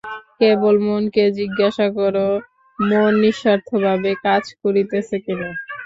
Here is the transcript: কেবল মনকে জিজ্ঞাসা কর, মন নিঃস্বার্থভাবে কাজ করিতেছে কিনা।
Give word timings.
কেবল 0.39 0.75
মনকে 0.85 1.23
জিজ্ঞাসা 1.37 1.87
কর, 1.97 2.15
মন 2.79 3.11
নিঃস্বার্থভাবে 3.23 4.11
কাজ 4.25 4.43
করিতেছে 4.61 5.15
কিনা। 5.25 5.49